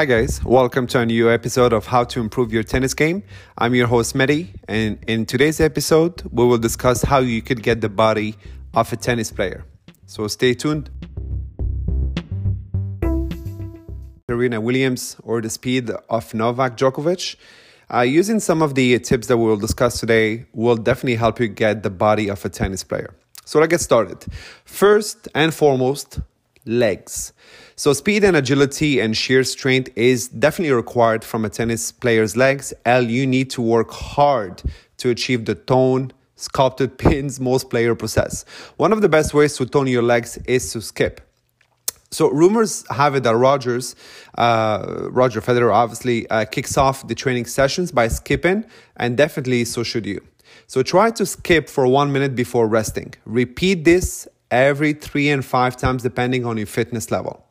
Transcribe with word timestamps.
Hi 0.00 0.06
guys, 0.06 0.42
welcome 0.42 0.86
to 0.86 1.00
a 1.00 1.04
new 1.04 1.30
episode 1.30 1.74
of 1.74 1.84
How 1.84 2.04
to 2.04 2.20
Improve 2.20 2.54
Your 2.54 2.62
Tennis 2.62 2.94
Game. 2.94 3.22
I'm 3.58 3.74
your 3.74 3.86
host 3.86 4.14
Mehdi, 4.14 4.48
and 4.66 4.98
in 5.06 5.26
today's 5.26 5.60
episode, 5.60 6.22
we 6.32 6.46
will 6.46 6.56
discuss 6.56 7.02
how 7.02 7.18
you 7.18 7.42
could 7.42 7.62
get 7.62 7.82
the 7.82 7.90
body 7.90 8.34
of 8.72 8.90
a 8.94 8.96
tennis 8.96 9.30
player. 9.30 9.62
So 10.06 10.26
stay 10.28 10.54
tuned. 10.54 10.88
Serena 14.26 14.58
Williams 14.58 15.18
or 15.22 15.42
the 15.42 15.50
speed 15.50 15.90
of 16.08 16.32
Novak 16.32 16.78
Djokovic. 16.78 17.36
Uh, 17.92 18.00
using 18.00 18.40
some 18.40 18.62
of 18.62 18.74
the 18.76 18.98
tips 19.00 19.26
that 19.26 19.36
we 19.36 19.44
will 19.44 19.58
discuss 19.58 20.00
today 20.00 20.46
will 20.54 20.76
definitely 20.76 21.16
help 21.16 21.38
you 21.38 21.46
get 21.48 21.82
the 21.82 21.90
body 21.90 22.30
of 22.30 22.42
a 22.42 22.48
tennis 22.48 22.82
player. 22.82 23.14
So 23.44 23.58
let's 23.58 23.68
get 23.68 23.82
started. 23.82 24.24
First 24.64 25.28
and 25.34 25.52
foremost, 25.52 26.20
legs. 26.64 27.32
So 27.76 27.92
speed 27.92 28.24
and 28.24 28.36
agility 28.36 29.00
and 29.00 29.16
sheer 29.16 29.44
strength 29.44 29.90
is 29.96 30.28
definitely 30.28 30.74
required 30.74 31.24
from 31.24 31.44
a 31.44 31.48
tennis 31.48 31.92
player's 31.92 32.36
legs. 32.36 32.72
L, 32.84 33.04
you 33.04 33.26
need 33.26 33.50
to 33.50 33.62
work 33.62 33.90
hard 33.90 34.62
to 34.98 35.10
achieve 35.10 35.46
the 35.46 35.54
tone, 35.54 36.12
sculpted 36.36 36.98
pins 37.02 37.40
most 37.40 37.70
players 37.70 37.96
possess. 37.98 38.44
One 38.76 38.92
of 38.92 39.00
the 39.00 39.08
best 39.08 39.32
ways 39.34 39.56
to 39.56 39.66
tone 39.66 39.86
your 39.86 40.02
legs 40.02 40.36
is 40.46 40.72
to 40.72 40.80
skip. 40.80 41.20
So 42.12 42.28
rumors 42.28 42.84
have 42.90 43.14
it 43.14 43.22
that 43.22 43.36
Rogers, 43.36 43.94
uh, 44.36 45.08
Roger 45.10 45.40
Federer, 45.40 45.72
obviously 45.72 46.28
uh, 46.28 46.44
kicks 46.44 46.76
off 46.76 47.06
the 47.06 47.14
training 47.14 47.46
sessions 47.46 47.92
by 47.92 48.08
skipping, 48.08 48.64
and 48.96 49.16
definitely 49.16 49.64
so 49.64 49.84
should 49.84 50.06
you. 50.06 50.20
So 50.66 50.82
try 50.82 51.12
to 51.12 51.24
skip 51.24 51.68
for 51.68 51.86
one 51.86 52.12
minute 52.12 52.34
before 52.34 52.66
resting. 52.66 53.14
Repeat 53.24 53.84
this 53.84 54.26
every 54.50 54.92
three 54.92 55.28
and 55.30 55.44
five 55.44 55.76
times 55.76 56.02
depending 56.02 56.44
on 56.46 56.56
your 56.56 56.66
fitness 56.66 57.10
level. 57.10 57.44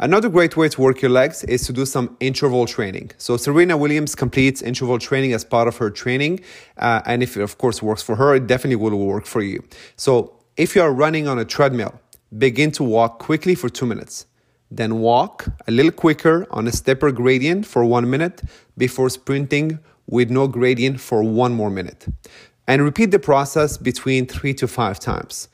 Another 0.00 0.28
great 0.28 0.56
way 0.56 0.68
to 0.68 0.80
work 0.80 1.02
your 1.02 1.10
legs 1.10 1.42
is 1.44 1.66
to 1.66 1.72
do 1.72 1.84
some 1.84 2.16
interval 2.20 2.66
training. 2.66 3.10
So 3.18 3.36
Serena 3.36 3.76
Williams 3.76 4.14
completes 4.14 4.62
interval 4.62 4.98
training 4.98 5.32
as 5.32 5.44
part 5.44 5.66
of 5.66 5.76
her 5.78 5.90
training, 5.90 6.40
uh, 6.76 7.02
and 7.04 7.22
if 7.22 7.36
it 7.36 7.42
of 7.42 7.58
course 7.58 7.82
works 7.82 8.02
for 8.02 8.14
her, 8.14 8.36
it 8.36 8.46
definitely 8.46 8.76
will 8.76 8.96
work 8.96 9.26
for 9.26 9.42
you. 9.42 9.64
So 9.96 10.38
if 10.56 10.76
you 10.76 10.82
are 10.82 10.92
running 10.92 11.26
on 11.26 11.38
a 11.38 11.44
treadmill, 11.44 12.00
Begin 12.36 12.70
to 12.72 12.84
walk 12.84 13.18
quickly 13.18 13.54
for 13.54 13.70
two 13.70 13.86
minutes. 13.86 14.26
Then 14.70 14.98
walk 14.98 15.46
a 15.66 15.70
little 15.70 15.92
quicker 15.92 16.46
on 16.50 16.68
a 16.68 16.72
stepper 16.72 17.10
gradient 17.10 17.64
for 17.64 17.86
one 17.86 18.10
minute 18.10 18.42
before 18.76 19.08
sprinting 19.08 19.78
with 20.06 20.30
no 20.30 20.46
gradient 20.46 21.00
for 21.00 21.22
one 21.22 21.54
more 21.54 21.70
minute. 21.70 22.06
And 22.68 22.84
repeat 22.84 23.10
the 23.10 23.18
process 23.18 23.76
between 23.76 24.26
three 24.26 24.54
to 24.54 24.68
five 24.68 25.00
times. 25.00 25.48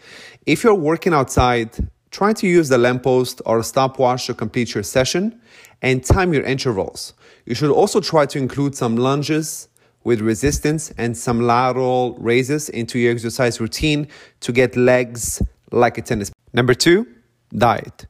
If 0.44 0.62
you're 0.62 0.74
working 0.74 1.14
outside, 1.14 1.70
try 2.10 2.34
to 2.34 2.46
use 2.46 2.68
the 2.68 2.76
lamppost 2.76 3.40
or 3.46 3.60
a 3.60 3.64
stopwatch 3.64 4.26
to 4.26 4.34
complete 4.34 4.74
your 4.74 4.82
session 4.82 5.40
and 5.80 6.04
time 6.04 6.34
your 6.34 6.42
intervals. 6.42 7.14
You 7.46 7.54
should 7.54 7.70
also 7.70 8.00
try 8.00 8.26
to 8.26 8.38
include 8.38 8.74
some 8.74 8.96
lunges 8.96 9.68
with 10.02 10.20
resistance 10.20 10.92
and 10.98 11.16
some 11.16 11.40
lateral 11.40 12.16
raises 12.18 12.68
into 12.68 12.98
your 12.98 13.12
exercise 13.12 13.60
routine 13.60 14.08
to 14.40 14.52
get 14.52 14.76
legs 14.76 15.40
like 15.70 15.96
a 15.96 16.02
tennis 16.02 16.30
Number 16.54 16.72
two, 16.72 17.06
diet. 17.52 18.06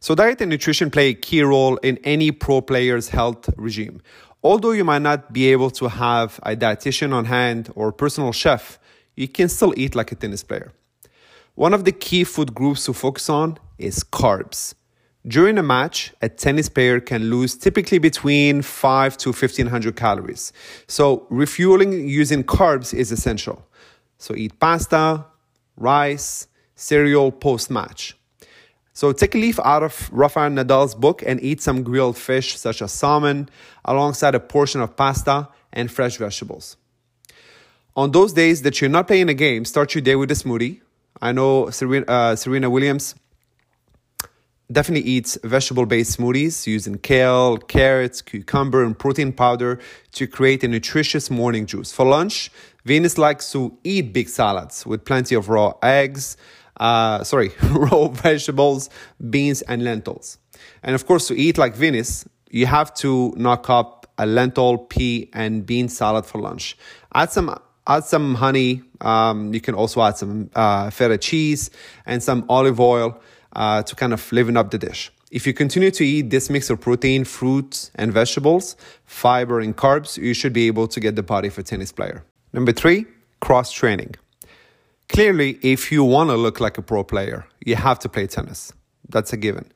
So, 0.00 0.14
diet 0.14 0.40
and 0.40 0.50
nutrition 0.50 0.90
play 0.90 1.08
a 1.08 1.14
key 1.14 1.42
role 1.42 1.76
in 1.78 1.98
any 2.04 2.30
pro 2.30 2.60
player's 2.60 3.08
health 3.08 3.50
regime. 3.56 4.00
Although 4.44 4.70
you 4.70 4.84
might 4.84 5.02
not 5.02 5.32
be 5.32 5.50
able 5.50 5.70
to 5.72 5.88
have 5.88 6.38
a 6.44 6.54
dietitian 6.54 7.12
on 7.12 7.24
hand 7.24 7.72
or 7.74 7.90
personal 7.90 8.30
chef, 8.30 8.78
you 9.16 9.26
can 9.26 9.48
still 9.48 9.74
eat 9.76 9.96
like 9.96 10.12
a 10.12 10.14
tennis 10.14 10.44
player. 10.44 10.72
One 11.56 11.74
of 11.74 11.84
the 11.84 11.90
key 11.90 12.22
food 12.22 12.54
groups 12.54 12.84
to 12.84 12.92
focus 12.92 13.28
on 13.28 13.58
is 13.78 14.04
carbs. 14.04 14.74
During 15.26 15.58
a 15.58 15.62
match, 15.62 16.14
a 16.22 16.28
tennis 16.28 16.68
player 16.68 17.00
can 17.00 17.28
lose 17.28 17.56
typically 17.56 17.98
between 17.98 18.62
5 18.62 19.16
to 19.18 19.30
1500 19.30 19.96
calories. 19.96 20.52
So, 20.86 21.26
refueling 21.28 22.08
using 22.08 22.44
carbs 22.44 22.94
is 22.94 23.10
essential. 23.10 23.66
So, 24.18 24.36
eat 24.36 24.60
pasta, 24.60 25.26
rice, 25.76 26.46
cereal 26.76 27.32
post 27.32 27.70
match. 27.70 28.17
So 28.98 29.12
take 29.12 29.36
a 29.36 29.38
leaf 29.38 29.60
out 29.64 29.84
of 29.84 30.10
Rafael 30.10 30.50
Nadal's 30.50 30.96
book 30.96 31.22
and 31.24 31.40
eat 31.40 31.62
some 31.62 31.84
grilled 31.84 32.16
fish 32.16 32.58
such 32.58 32.82
as 32.82 32.90
salmon 32.90 33.48
alongside 33.84 34.34
a 34.34 34.40
portion 34.40 34.80
of 34.80 34.96
pasta 34.96 35.50
and 35.72 35.88
fresh 35.88 36.16
vegetables. 36.16 36.76
On 37.94 38.10
those 38.10 38.32
days 38.32 38.62
that 38.62 38.80
you're 38.80 38.90
not 38.90 39.06
playing 39.06 39.28
a 39.28 39.34
game, 39.34 39.64
start 39.64 39.94
your 39.94 40.02
day 40.02 40.16
with 40.16 40.32
a 40.32 40.34
smoothie. 40.34 40.80
I 41.22 41.30
know 41.30 41.70
Serena, 41.70 42.06
uh, 42.08 42.34
Serena 42.34 42.68
Williams 42.70 43.14
definitely 44.70 45.08
eats 45.08 45.38
vegetable 45.44 45.86
based 45.86 46.18
smoothies 46.18 46.66
using 46.66 46.98
kale, 46.98 47.56
carrots, 47.56 48.20
cucumber, 48.20 48.82
and 48.82 48.98
protein 48.98 49.32
powder 49.32 49.78
to 50.10 50.26
create 50.26 50.64
a 50.64 50.68
nutritious 50.68 51.30
morning 51.30 51.66
juice. 51.66 51.92
For 51.92 52.04
lunch, 52.04 52.50
Venus 52.84 53.16
likes 53.16 53.52
to 53.52 53.78
eat 53.84 54.12
big 54.12 54.28
salads 54.28 54.84
with 54.84 55.04
plenty 55.04 55.36
of 55.36 55.48
raw 55.48 55.74
eggs, 55.84 56.36
uh, 56.78 57.24
sorry, 57.24 57.52
raw 57.62 58.08
vegetables, 58.08 58.90
beans, 59.30 59.62
and 59.62 59.82
lentils. 59.82 60.38
And 60.82 60.94
of 60.94 61.06
course, 61.06 61.28
to 61.28 61.38
eat 61.38 61.58
like 61.58 61.74
Venus, 61.74 62.28
you 62.50 62.66
have 62.66 62.94
to 62.94 63.34
knock 63.36 63.68
up 63.70 64.06
a 64.18 64.26
lentil, 64.26 64.78
pea, 64.78 65.30
and 65.32 65.64
bean 65.64 65.88
salad 65.88 66.26
for 66.26 66.40
lunch. 66.40 66.76
Add 67.14 67.30
some 67.30 67.56
add 67.86 68.04
some 68.04 68.34
honey. 68.34 68.82
Um, 69.00 69.54
you 69.54 69.60
can 69.60 69.74
also 69.74 70.02
add 70.02 70.18
some 70.18 70.50
uh, 70.54 70.90
feta 70.90 71.18
cheese 71.18 71.70
and 72.04 72.22
some 72.22 72.44
olive 72.48 72.80
oil 72.80 73.20
uh, 73.54 73.82
to 73.82 73.94
kind 73.94 74.12
of 74.12 74.30
liven 74.32 74.56
up 74.56 74.70
the 74.70 74.78
dish. 74.78 75.10
If 75.30 75.46
you 75.46 75.52
continue 75.52 75.90
to 75.90 76.04
eat 76.04 76.30
this 76.30 76.48
mix 76.48 76.70
of 76.70 76.80
protein, 76.80 77.24
fruits, 77.24 77.90
and 77.94 78.12
vegetables, 78.12 78.76
fiber, 79.04 79.60
and 79.60 79.76
carbs, 79.76 80.16
you 80.16 80.32
should 80.32 80.54
be 80.54 80.66
able 80.66 80.88
to 80.88 81.00
get 81.00 81.16
the 81.16 81.22
body 81.22 81.48
of 81.48 81.58
a 81.58 81.62
tennis 81.62 81.92
player. 81.92 82.24
Number 82.52 82.72
three, 82.72 83.04
cross 83.40 83.70
training. 83.70 84.14
Clearly, 85.08 85.58
if 85.62 85.90
you 85.90 86.04
want 86.04 86.30
to 86.30 86.36
look 86.36 86.60
like 86.60 86.78
a 86.78 86.82
pro 86.82 87.02
player, 87.02 87.46
you 87.64 87.76
have 87.76 87.98
to 88.00 88.08
play 88.08 88.26
tennis. 88.26 88.72
That's 89.08 89.32
a 89.32 89.36
given. 89.36 89.72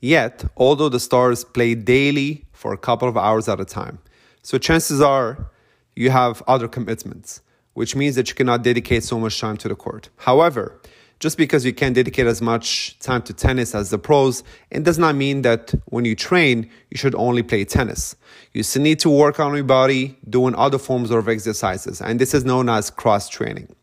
Yet, 0.00 0.44
although 0.56 0.90
the 0.90 1.00
stars 1.00 1.44
play 1.44 1.74
daily 1.74 2.44
for 2.52 2.72
a 2.72 2.78
couple 2.78 3.08
of 3.08 3.16
hours 3.16 3.48
at 3.48 3.58
a 3.58 3.64
time, 3.64 3.98
so 4.42 4.58
chances 4.58 5.00
are 5.00 5.50
you 5.96 6.10
have 6.10 6.42
other 6.46 6.68
commitments, 6.68 7.40
which 7.72 7.96
means 7.96 8.14
that 8.16 8.28
you 8.28 8.34
cannot 8.34 8.62
dedicate 8.62 9.02
so 9.02 9.18
much 9.18 9.40
time 9.40 9.56
to 9.56 9.68
the 9.68 9.74
court. 9.74 10.10
However, 10.16 10.78
just 11.18 11.38
because 11.38 11.64
you 11.64 11.72
can't 11.72 11.94
dedicate 11.94 12.26
as 12.26 12.42
much 12.42 12.98
time 12.98 13.22
to 13.22 13.32
tennis 13.32 13.74
as 13.74 13.88
the 13.88 13.98
pros, 13.98 14.44
it 14.70 14.84
does 14.84 14.98
not 14.98 15.14
mean 15.14 15.40
that 15.42 15.72
when 15.86 16.04
you 16.04 16.14
train, 16.14 16.70
you 16.90 16.98
should 16.98 17.14
only 17.14 17.42
play 17.42 17.64
tennis. 17.64 18.14
You 18.52 18.62
still 18.62 18.82
need 18.82 19.00
to 19.00 19.08
work 19.08 19.40
on 19.40 19.54
your 19.54 19.64
body 19.64 20.18
doing 20.28 20.54
other 20.54 20.78
forms 20.78 21.10
of 21.10 21.26
exercises, 21.26 22.02
and 22.02 22.20
this 22.20 22.34
is 22.34 22.44
known 22.44 22.68
as 22.68 22.90
cross 22.90 23.30
training. 23.30 23.74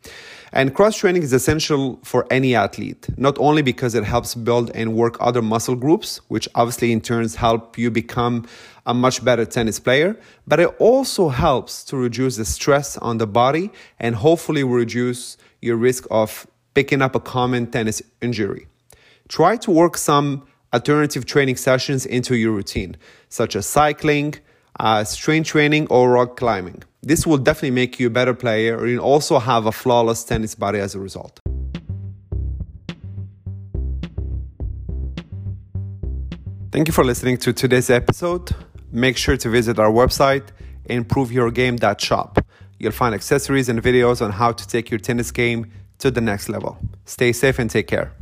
And 0.56 0.76
cross 0.76 0.96
training 0.96 1.24
is 1.24 1.34
essential 1.34 2.00
for 2.04 2.28
any 2.30 2.54
athlete, 2.54 3.08
not 3.18 3.36
only 3.40 3.64
because 3.64 3.96
it 3.96 4.04
helps 4.04 4.36
build 4.36 4.70
and 4.76 4.94
work 4.94 5.18
other 5.20 5.42
muscle 5.42 5.76
groups, 5.76 6.22
which 6.28 6.48
obviously 6.54 6.92
in 6.92 7.02
turns 7.02 7.34
help 7.34 7.76
you 7.76 7.90
become 7.90 8.46
a 8.86 8.94
much 8.94 9.26
better 9.26 9.46
tennis 9.46 9.80
player, 9.80 10.16
but 10.46 10.60
it 10.60 10.70
also 10.78 11.30
helps 11.30 11.84
to 11.86 11.98
reduce 11.98 12.36
the 12.38 12.46
stress 12.46 12.98
on 13.00 13.18
the 13.18 13.26
body 13.26 13.72
and 14.00 14.14
hopefully 14.14 14.64
reduce 14.64 15.38
your 15.60 15.76
risk 15.76 16.06
of 16.12 16.46
picking 16.76 17.02
up 17.02 17.16
a 17.16 17.20
common 17.20 17.66
tennis 17.66 18.04
injury. 18.22 18.68
Try 19.30 19.58
to 19.58 19.72
work 19.72 19.98
some 19.98 20.46
alternative 20.72 21.26
training 21.26 21.56
sessions 21.56 22.06
into 22.06 22.36
your 22.36 22.52
routine, 22.52 22.96
such 23.28 23.56
as 23.56 23.66
cycling, 23.66 24.36
uh, 24.80 25.04
strength 25.04 25.48
training, 25.48 25.88
or 25.88 26.12
rock 26.12 26.38
climbing. 26.38 26.84
This 27.06 27.28
will 27.28 27.38
definitely 27.38 27.72
make 27.72 28.00
you 28.00 28.08
a 28.08 28.10
better 28.10 28.34
player 28.34 28.86
and 28.86 28.98
also 28.98 29.38
have 29.38 29.66
a 29.66 29.74
flawless 29.74 30.24
tennis 30.24 30.56
body 30.56 30.80
as 30.80 30.96
a 30.96 31.00
result. 31.00 31.42
Thank 36.72 36.88
you 36.88 36.94
for 36.94 37.04
listening 37.04 37.38
to 37.40 37.52
today's 37.52 37.90
episode. 37.90 38.56
Make 38.92 39.18
sure 39.18 39.36
to 39.36 39.50
visit 39.50 39.80
our 39.80 39.92
website, 39.92 40.48
improveyourgame.shop. 40.90 42.46
You'll 42.80 42.92
find 42.94 43.14
accessories 43.14 43.68
and 43.68 43.84
videos 43.84 44.22
on 44.22 44.32
how 44.32 44.54
to 44.54 44.68
take 44.68 44.90
your 44.90 45.00
tennis 45.00 45.30
game 45.30 45.72
to 46.00 46.10
the 46.10 46.22
next 46.22 46.48
level. 46.48 46.78
Stay 47.06 47.34
safe 47.34 47.60
and 47.60 47.70
take 47.70 47.88
care. 47.88 48.14